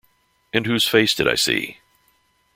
And 0.51 0.65
whose 0.65 0.87
face 0.87 1.13
did 1.13 1.27
I 1.27 1.35
see? 1.35 1.77